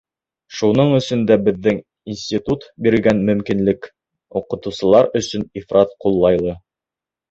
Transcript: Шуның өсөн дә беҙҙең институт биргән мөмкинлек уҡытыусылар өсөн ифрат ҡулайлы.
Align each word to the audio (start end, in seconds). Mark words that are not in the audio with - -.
Шуның 0.59 0.93
өсөн 0.99 1.21
дә 1.31 1.37
беҙҙең 1.49 1.77
институт 2.15 2.67
биргән 2.89 3.23
мөмкинлек 3.31 3.89
уҡытыусылар 4.43 5.15
өсөн 5.25 5.49
ифрат 5.65 5.99
ҡулайлы. 6.05 6.63